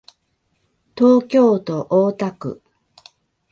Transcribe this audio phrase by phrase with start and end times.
[0.97, 2.63] 東京都大田区